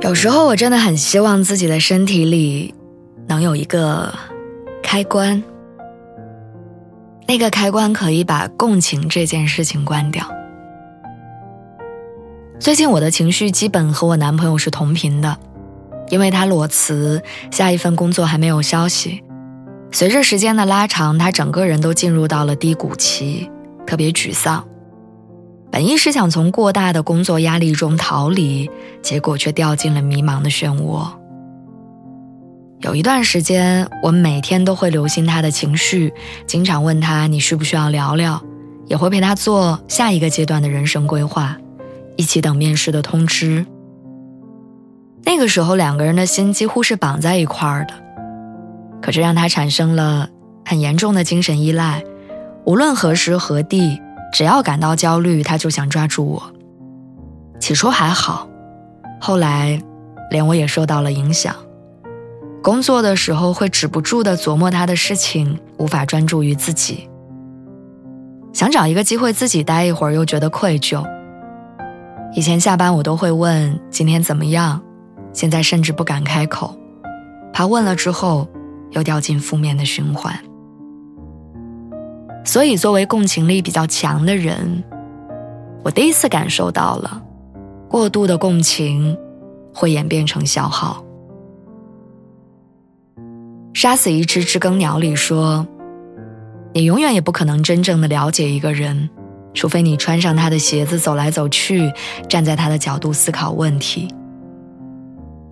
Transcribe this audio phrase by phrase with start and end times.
[0.00, 2.72] 有时候我真的很希望自己的身体里
[3.26, 4.14] 能有一个
[4.80, 5.42] 开关，
[7.26, 10.24] 那个开关可以把共情这件事情关掉。
[12.60, 15.36] 最近我的情绪基本和我男朋友是同频的，
[16.10, 19.24] 因为他裸辞，下一份工作还没有消息。
[19.90, 23.50] 随着时间的拉长，他整个人都进入到了低谷期，
[23.84, 24.67] 特别沮丧。
[25.70, 28.70] 本意是想从过大的工作压力中逃离，
[29.02, 31.06] 结果却掉进了迷茫的漩涡。
[32.80, 36.12] 有一段时间，我每天都会留心他的情绪，
[36.46, 38.42] 经常问他：“你需不需要聊聊？”
[38.86, 41.56] 也会陪他做下一个阶段的人生规划，
[42.16, 43.66] 一起等面试的通知。
[45.24, 47.92] 那个时候，两个人的心几乎是绑在一块儿的，
[49.02, 50.30] 可这让他产生了
[50.64, 52.02] 很严重的精神依赖，
[52.64, 54.00] 无论何时何地。
[54.32, 56.42] 只要感到焦虑，他就想抓住我。
[57.58, 58.48] 起初还好，
[59.20, 59.80] 后来，
[60.30, 61.54] 连我也受到了影响。
[62.62, 67.08] 工作的时候会止不住的琢磨他的事情，无法专注于自己。
[68.52, 71.04] 想找一个机会自己待一会儿，又觉得愧疚。
[72.34, 74.80] 以前下班我都会问今天怎么样，
[75.32, 76.76] 现在甚至不敢开口，
[77.52, 78.46] 怕问了之后
[78.90, 80.38] 又掉进负面的循环。
[82.48, 84.82] 所以，作为共情力比较强的人，
[85.84, 87.22] 我第一次感受到了，
[87.90, 89.14] 过度的共情
[89.74, 91.04] 会演变成消耗。
[93.74, 95.66] 杀死一只知更鸟里说
[96.72, 99.10] ：“你永远也不可能真正的了解一个人，
[99.52, 101.92] 除非你穿上他的鞋子走来走去，
[102.30, 104.08] 站在他的角度思考问题。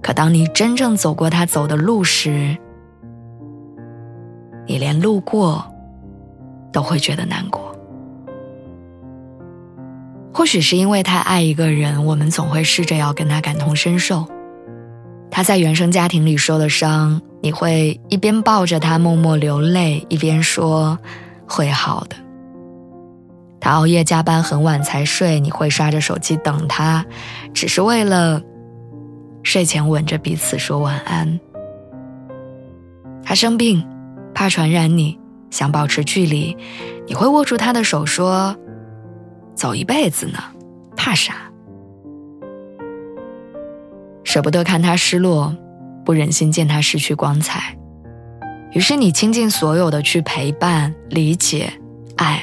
[0.00, 2.56] 可当你真正走过他走的路时，
[4.66, 5.62] 你连路过。”
[6.76, 7.74] 都会觉得难过。
[10.30, 14.26] 或许是因为太爱一个人，我们总会试着要跟他感同身受。
[15.30, 20.98] 他在原生家庭里受的伤，你会一边抱着他默默流泪，一边说
[21.48, 22.16] 会好的。
[23.58, 27.06] 他熬夜加班很晚才睡，你会刷着手机等他，
[27.54, 28.42] 只是为了
[29.42, 31.40] 睡前吻着彼此说晚安。
[33.24, 33.82] 他生病，
[34.34, 35.18] 怕传染你。
[35.50, 36.56] 想保持距离，
[37.06, 38.56] 你会握住他的手说
[39.54, 40.38] ：“走一辈子呢，
[40.96, 41.34] 怕啥？”
[44.24, 45.54] 舍不得看他失落，
[46.04, 47.76] 不忍心见他失去光彩，
[48.72, 51.72] 于是你倾尽所有的去陪伴、理解、
[52.16, 52.42] 爱，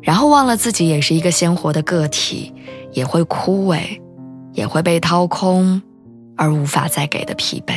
[0.00, 2.52] 然后忘了自己也是一个鲜活的个体，
[2.92, 4.00] 也会枯萎，
[4.52, 5.80] 也会被掏空，
[6.36, 7.74] 而无法再给的疲惫。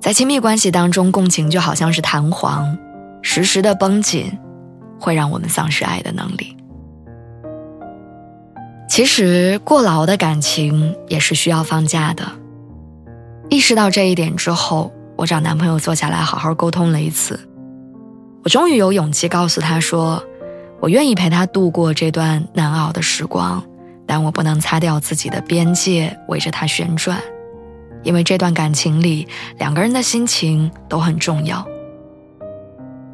[0.00, 2.78] 在亲密关系当中，共情就好像是弹簧，
[3.20, 4.38] 时时的绷紧，
[4.98, 6.56] 会让我们丧失爱的能力。
[8.88, 12.24] 其实，过劳的感情也是需要放假的。
[13.50, 17.38] 意识到这一点之后，我找男朋友坐下来好好沟通了一次。
[18.44, 20.22] 我终于有勇气告诉他说，
[20.80, 23.62] 我愿意陪他度过这段难熬的时光，
[24.06, 27.20] 但我不能擦掉自己的边界，围着他旋转。
[28.02, 29.26] 因为这段感情里，
[29.58, 31.66] 两个人的心情都很重要。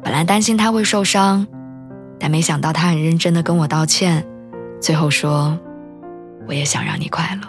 [0.03, 1.47] 本来担心他会受伤，
[2.19, 4.25] 但没想到他很认真的跟我道歉，
[4.79, 5.57] 最后说
[6.47, 7.47] ：“我也想让你快乐。”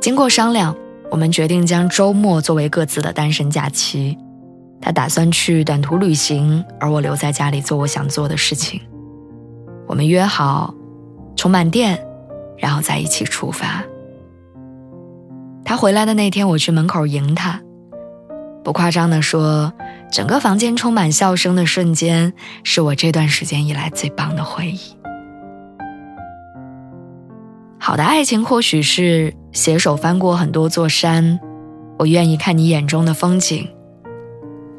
[0.00, 0.76] 经过商量，
[1.10, 4.16] 我们决定将周末作为各自的单身假期。
[4.80, 8.80] 他打算去短途旅行，而我留在家里做我想做的事情。
[9.86, 10.74] 我们约好
[11.36, 12.04] 充满电，
[12.58, 13.84] 然后再一起出发。
[15.72, 17.58] 他回来的那天，我去门口迎他。
[18.62, 19.72] 不夸张的说，
[20.12, 24.78] 整个房间充满笑声的瞬间，是我这段时间以来最棒的回忆。
[27.80, 31.40] 好的爱情或许是携手翻过很多座山，
[31.98, 33.66] 我愿意看你眼中的风景，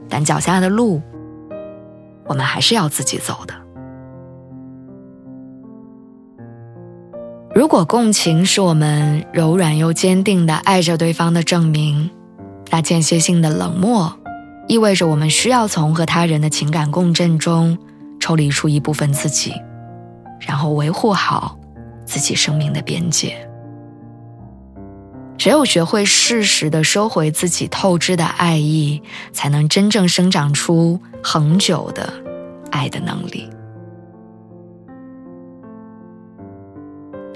[0.07, 1.01] 但脚下的路，
[2.27, 3.62] 我们还是要自己走的。
[7.63, 12.09] 如果共情是我们柔软又坚定的爱着对方的证明，
[12.69, 14.13] 那间歇性的冷漠，
[14.67, 17.77] 意味着我们需要从和他人的情感共振中
[18.19, 19.53] 抽离出一部分自己，
[20.41, 21.57] 然后维护好
[22.03, 23.33] 自己生命的边界。
[25.37, 29.01] 只有学会适时的收回自己透支的爱意，
[29.31, 32.11] 才能真正生长出恒久的
[32.71, 33.49] 爱的能力。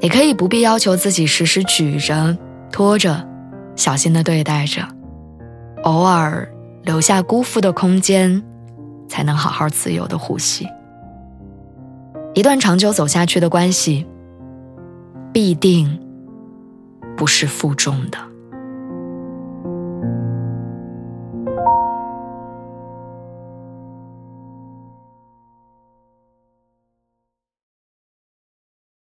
[0.08, 2.38] 你可以不必要求自己时时举着、
[2.72, 3.28] 拖着、
[3.76, 4.88] 小心的对待着，
[5.84, 6.50] 偶尔
[6.84, 8.42] 留下辜负的空间，
[9.10, 10.66] 才能好好自由的呼吸。
[12.34, 14.08] 一段长久走下去的关系，
[15.34, 16.00] 必定
[17.18, 18.18] 不是负重的。